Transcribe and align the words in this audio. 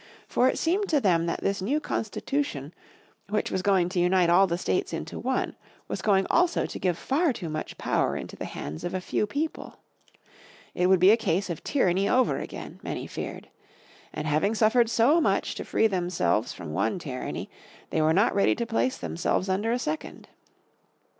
For 0.27 0.47
it 0.49 0.57
seemed 0.57 0.89
to 0.89 0.99
them 0.99 1.27
that 1.27 1.41
this 1.41 1.61
new 1.61 1.79
Constitution 1.79 2.73
which 3.29 3.51
was 3.51 3.61
going 3.61 3.87
to 3.89 3.99
unite 3.99 4.31
all 4.31 4.47
the 4.47 4.57
states 4.57 4.93
into 4.93 5.19
one 5.19 5.55
was 5.87 6.01
going 6.01 6.25
also 6.31 6.65
to 6.65 6.79
give 6.79 6.97
far 6.97 7.31
too 7.31 7.49
much 7.49 7.77
power 7.77 8.17
into 8.17 8.35
the 8.35 8.45
hands 8.45 8.83
of 8.83 8.95
a 8.95 8.99
few 8.99 9.27
people. 9.27 9.75
It 10.73 10.87
would 10.87 10.99
be 10.99 11.11
a 11.11 11.17
case 11.17 11.51
of 11.51 11.63
tyranny 11.63 12.09
over 12.09 12.39
again, 12.39 12.79
many 12.81 13.05
feared. 13.05 13.49
And, 14.11 14.25
having 14.25 14.55
suffered 14.55 14.89
so 14.89 15.21
much 15.21 15.53
to 15.53 15.63
free 15.63 15.85
themselves 15.85 16.51
from 16.51 16.73
one 16.73 16.97
tyranny, 16.97 17.51
they 17.91 18.01
were 18.01 18.11
not 18.11 18.33
ready 18.33 18.55
to 18.55 18.65
place 18.65 18.97
themselves 18.97 19.49
under 19.49 19.71
a 19.71 19.77
second. 19.77 20.29